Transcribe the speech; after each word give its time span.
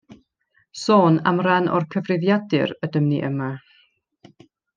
Sôn 0.83 1.19
am 1.31 1.41
ran 1.47 1.69
o'r 1.73 1.85
cyfrifiadur 1.97 2.73
ydym 2.89 3.07
ni 3.13 3.21
yma. 3.29 3.51